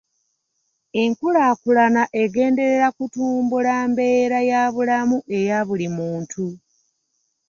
Enkulaakulana 1.01 2.03
egenderera 2.21 2.87
kutumbula 2.97 3.73
mbeera 3.91 4.39
ya 4.51 4.61
bulamu 4.73 5.17
eya 5.37 5.59
buli 5.67 5.87
muntu.. 5.97 6.45